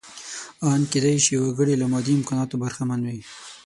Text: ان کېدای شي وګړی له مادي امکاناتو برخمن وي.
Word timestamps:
ان 0.69 0.81
کېدای 0.91 1.17
شي 1.25 1.33
وګړی 1.37 1.75
له 1.79 1.85
مادي 1.91 2.13
امکاناتو 2.19 2.55
برخمن 2.63 3.01
وي. 3.09 3.21